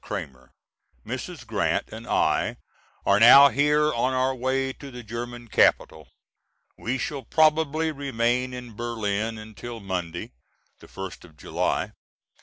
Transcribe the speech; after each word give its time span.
CRAMER: 0.03 0.51
Mrs. 1.05 1.45
Grant 1.45 1.89
and 1.91 2.07
I 2.07 2.57
are 3.05 3.19
now 3.19 3.49
here 3.49 3.93
on 3.93 4.13
our 4.15 4.33
way 4.33 4.73
to 4.73 4.89
the 4.89 5.03
German 5.03 5.47
capital. 5.47 6.09
We 6.75 6.97
shall 6.97 7.21
probably 7.23 7.91
remain 7.91 8.51
in 8.51 8.75
Berlin 8.75 9.37
until 9.37 9.79
Monday, 9.79 10.31
the 10.79 10.87
first 10.87 11.23
of 11.23 11.37
July. 11.37 11.91